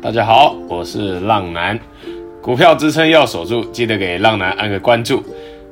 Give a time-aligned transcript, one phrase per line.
[0.00, 1.78] 大家好，我是浪男，
[2.40, 5.20] 股票支撑要守住，记得给浪男按个关注。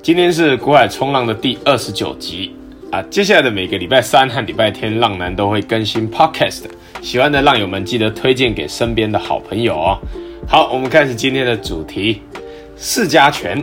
[0.02, 2.52] 今天是股海冲浪的第二十九集
[2.90, 6.64] 啊，接下来的每个礼拜三和礼拜天，浪男都会更新 Podcast，
[7.00, 9.98] 喜欢的浪友们记得推荐给身边的好朋友哦。
[10.48, 12.20] 好，我们开始今天的主题，
[12.74, 13.62] 四家权。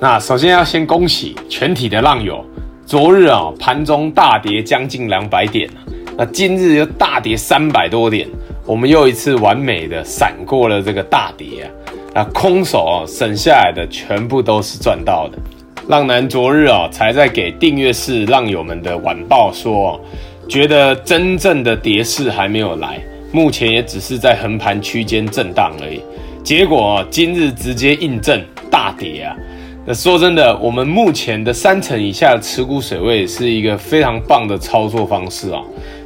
[0.00, 2.44] 那首先要先恭喜全体的浪友，
[2.86, 5.68] 昨日啊盘中大跌将近两百点，
[6.16, 8.28] 那今日又大跌三百多点。
[8.68, 11.70] 我们又一次完美的闪过了这个大跌啊！
[12.14, 15.38] 那空手哦，省下来的全部都是赚到的。
[15.88, 19.98] 浪男昨日啊，才在给订阅式浪友们的晚报说，
[20.46, 23.00] 觉得真正的跌势还没有来，
[23.32, 26.02] 目前也只是在横盘区间震荡而已。
[26.44, 28.38] 结果今日直接印证
[28.70, 29.34] 大跌啊！
[29.86, 35.62] 那说真的，我们目前的三成以下的持股水位是一个非常棒的操作方式啊，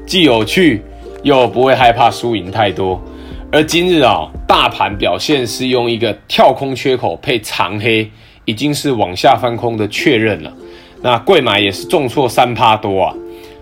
[0.07, 0.81] 既有趣。
[1.23, 3.01] 又不会害怕输赢太多，
[3.51, 8.11] 而今日啊，大盘表现是用一个跳空缺口配长黑，
[8.45, 10.53] 已经是往下翻空的确认了。
[11.01, 13.15] 那贵买也是重挫三趴多啊，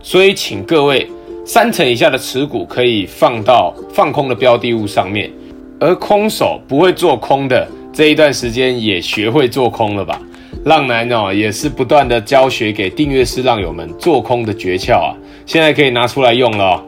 [0.02, 1.06] 所以请各位
[1.44, 5.30] 三成以下的持股可以放到放空的标的物上面，
[5.78, 10.20] 而空手不会做空的这一段时间也学会做空了吧？
[10.64, 16.82] 浪男哦，也是不断的教学给订阅式浪友们做空的诀窍啊，现在可以拿出来用了。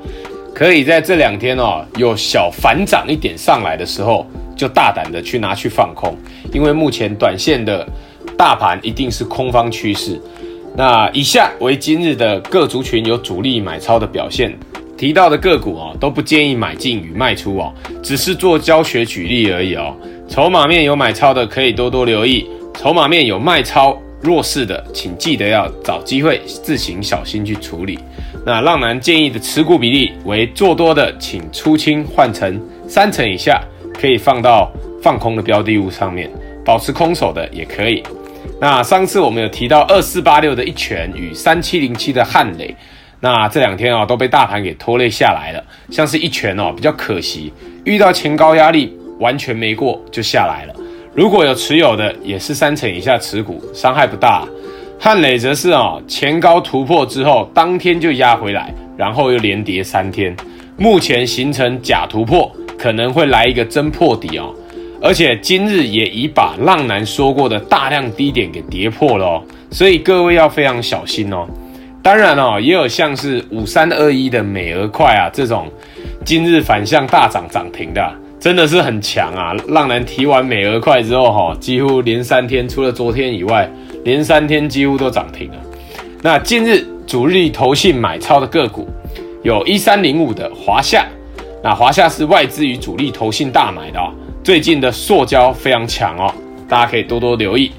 [0.62, 4.24] 可以在这两天哦，有小反涨一点上来的时候，
[4.54, 6.16] 就大胆的去拿去放空，
[6.52, 7.84] 因为目前短线的
[8.38, 10.22] 大盘一定是空方趋势。
[10.76, 14.56] 那以下为今日的各族群有主力买超的表现，
[14.96, 19.92] 提到的个股哦，都不建议买进与卖出哦，只是做教学举例而已哦。
[20.28, 27.98] 筹码面有买超的可以多多留意，筹码面有卖超弱势的，请记得要找机会自行小心去处理。
[28.46, 33.60] 那浪男建议的持股比例为做多的，请出清换成三成以下，
[33.92, 34.70] 可以放到
[35.02, 36.30] 放空的标的物上面，
[36.64, 38.02] 保持空手的也可以。
[38.60, 42.74] 那上次我们有提到二四八六的一拳与三七零七的汉雷，
[43.20, 45.64] 那这两天啊都被大盘给拖累下来了。
[45.90, 47.52] 像是一拳哦比较可惜，
[47.84, 50.74] 遇到前高压力完全没过就下来了。
[51.14, 54.48] 如果有持有的，也是三成以下持股，伤害不大。
[54.98, 60.34] 汉磊则是啊，前高突破之后，当天就压回来，然后又连跌三天，
[60.78, 64.54] 目前形成假突破，可能会来一个真破底哦。
[65.02, 71.46] 而且今日也已把浪男说过的大量低点给跌破了哦，所以各位要非常小心哦。
[72.02, 75.70] 当然哦，也有像是五三二一的美而快啊这种，
[76.24, 78.12] 今日反向大涨涨停的，
[78.42, 79.54] 真的是很强啊。
[79.68, 83.70] 浪人提完美而快之后哈，几乎连三天，除了昨天以外。
[84.04, 85.54] 连三天几乎都涨停了。
[86.22, 88.88] 那近日主力投信买超的个股
[89.44, 91.06] 有一三零五的华夏，
[91.62, 94.12] 那华夏是外资与主力投信大买的哦。
[94.42, 96.34] 最近的塑胶非常强哦，
[96.68, 97.70] 大家可以多多留意。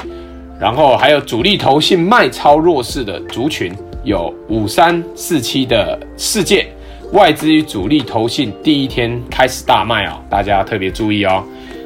[0.57, 3.74] 然后还有主力投信卖超弱势的族群
[4.06, 6.68] 有五三四七的世界，
[7.13, 11.44] 外资与主力投信第一天开始大卖哦，大家特别注意哦。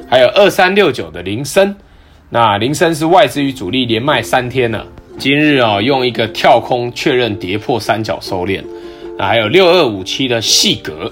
[0.10, 1.76] 还有二三六九的铃声。
[2.30, 8.64] 那铃声是外资与主力连卖三天了，今日啊、用一个跳空确认跌破三角收敛。
[9.18, 11.12] 那还有六二五七的细格，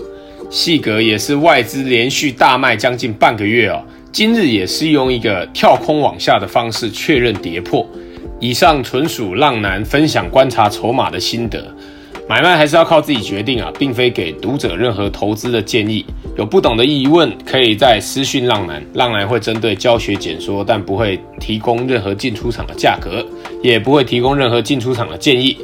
[0.49, 3.83] 细格也是外资连续大卖将近半个月哦，
[4.13, 7.85] 今日也是用一个跳空往下的方式确认跌破。
[8.39, 11.67] 以上纯属浪男分享观察筹码的心得。
[12.27, 16.03] 买卖还是要靠自己决定啊，并非给读者任何投资的建议。
[16.35, 23.23] 有不懂的疑问，可以在私讯浪男，浪男会针对教学解说，但不会提供任何进出场的价格，
[23.61, 25.55] 也不会提供任何进出场的建议。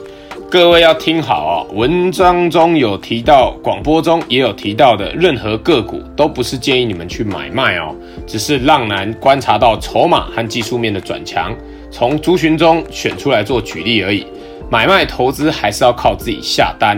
[0.52, 7.96] 各位要听好哦，文章中有提到，广播中也有提到的任何个股，都不是建议你们去买卖哦，
[8.28, 11.56] 只是浪男观察到筹码和技术面的转强，
[11.90, 14.28] 从族群中选出来做举例而已。
[14.72, 16.98] 买卖投资还是要靠自己下单，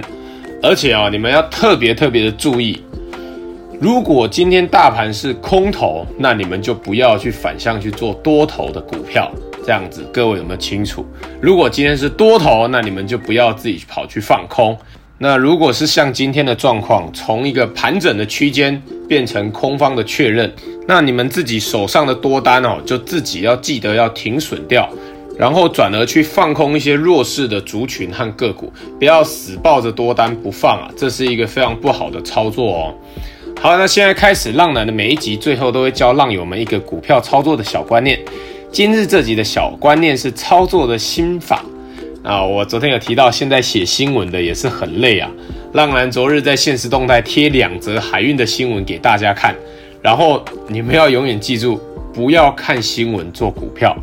[0.62, 2.80] 而且哦，你们要特别特别的注意，
[3.82, 9.32] 如果今天大盘是空头，那你们就不要去反向去做多头的股票，
[9.66, 11.04] 这样子各位有没有清楚？
[11.42, 14.78] 如果今天是多头，那你们就不要自己跑去放空。
[15.18, 20.54] 那如果是像今天的状况，从一个盘整的区间变成空方的确认，
[20.88, 24.88] 那你们自己手上的多单哦，就自己要记得要停损掉。
[25.38, 32.94] 然后转而去放空一些弱势的族群和个股，不要死抱着多单不放啊，这是一个非常不好的操作哦。
[33.60, 38.20] 好，那现在开始，浪男的每一集最后都会教浪友们一个股票操作的小观念。
[38.72, 41.64] 今日这集的小观念是操作的心法
[42.24, 42.44] 啊。
[42.44, 45.30] 我昨天有提到，现在写新闻的也是很累啊。
[45.74, 49.56] 浪男昨日在现实动态贴两则海运的新闻给大家看。
[50.02, 51.80] 然后你们要永远记住，
[52.14, 53.96] 不要看新闻做股票，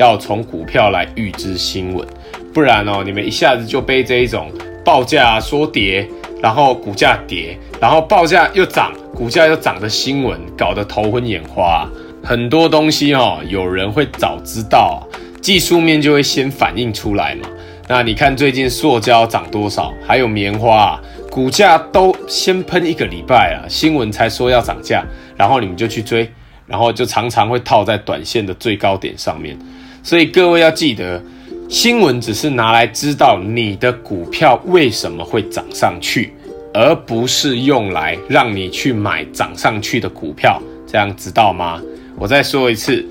[0.00, 2.06] 要从股票来预知新闻，
[2.54, 4.50] 不然哦，你们一下子就被这一种
[4.82, 6.08] 报价说跌，
[6.42, 11.86] 然后股价跌，然后报价又涨，股价又涨的新闻搞得头昏眼花。
[12.24, 15.06] 很多东西哦，有人会早知道，
[15.42, 17.46] 技术面就会先反映出来嘛。
[17.86, 20.98] 那你看最近塑胶涨多少，还有棉花，
[21.30, 25.04] 股价都先喷一个礼拜啊，新闻才说要涨价，
[25.36, 26.30] 然后你们就去追，
[26.66, 29.58] 然后就常常会套在短线的最高点上面。
[30.02, 31.22] 所以各位要记得，
[31.68, 36.32] 新闻只是拿来知道你的股票为什么会涨上去，
[36.72, 41.80] 而不是用来让你去买涨上去的股票，这样知道吗？
[42.16, 43.04] 我再说一次，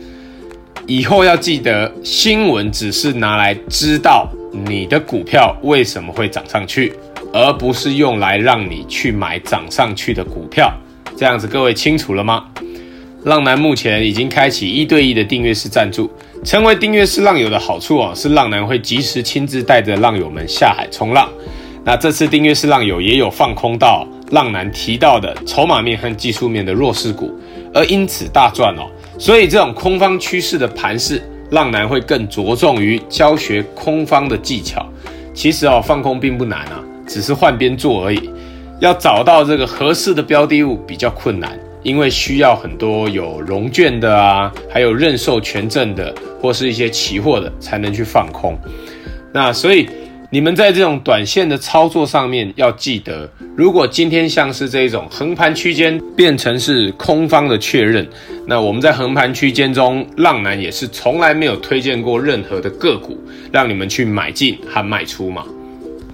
[0.88, 6.94] 以后要记得，新闻只是拿来知道你的股票为什么会涨上去，
[7.32, 10.74] 而不是用来让你去买涨上去的股票。
[11.16, 12.46] 这样子，各位清楚了吗？
[13.26, 16.10] 浪男目前已经开启一对一的订阅式赞助，
[16.46, 21.30] 成为订阅式浪友的好处哦，是浪男会及时亲自带着浪友们下海冲浪。
[21.84, 27.38] 那这次订阅式浪友也有放空到浪男提到的筹码面和技术面的弱势股，
[27.74, 28.88] 而因此大赚哦。
[29.18, 31.22] 所以，这种空方趋势的盘势，
[31.52, 34.86] 浪男会更着重于教学空方的技巧。
[35.34, 38.30] 其实哦，放空并不难啊，只是换边做而已。
[38.80, 48.58] 要找到这个合适的标的物比较困难，因为需要很多有融券的啊，还有认授权证的，或是一些期货的，才能去放空。
[49.34, 49.88] 那所以。
[50.32, 58.08] 你们在这种短线的操作上面要记得，如果今天像是这种横盘区间变成是空方的确认，
[58.46, 63.18] 那我们在横盘区间中，浪男也是从来没有推荐过任何的个股
[63.52, 65.44] 让你们去买进和卖出嘛。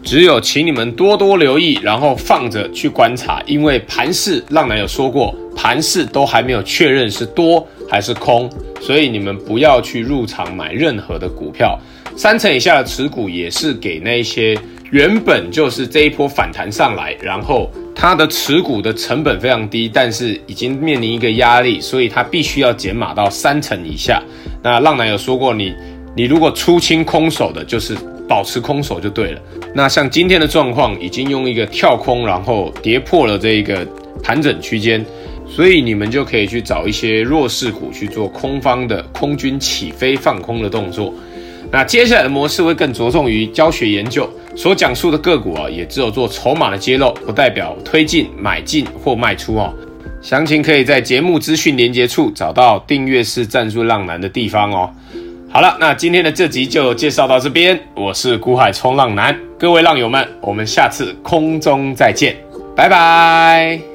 [0.02, 8.50] 只有请你们多多留意，然后放着去观察，因为盘势浪男有说过，盘势都还没有确认是多还是空，
[8.82, 11.80] 所以你们不要去入场买任何的股票。
[12.16, 14.58] 三成以下的持股也是给那些
[14.92, 24.22] 原本就是这一波反弹上来，然后它的持股的成本非常低，但是已经面临一个压力，所以它必须要减码到三成以下。
[24.64, 25.74] 那浪男有说过你，
[26.16, 27.96] 你如果出清空手的，就是
[28.30, 29.42] 保持空手就对了。
[29.74, 33.86] 那像今天的状况，已经用一个跳空，然后跌破了这一个
[34.24, 35.06] 盘整区间，
[35.48, 41.14] 所以你们就可以去找一些弱势股去做空方的空军起飞放空的动作。
[41.72, 49.74] 那接下来的模式会更着重于教学研究，所讲述的个股啊，也只有做筹码的揭露，不代表推进、买进或卖出哦。
[50.22, 54.90] 详情可以在节目资讯连接处找到订阅式赞助浪男的地方哦。
[55.50, 62.36] 好了，那今天的这集就介绍到这边，我是股海冲浪男，各位浪友们，我们下次空中再见，
[62.76, 63.95] 拜拜。